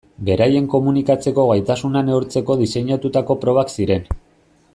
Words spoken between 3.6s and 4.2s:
ziren.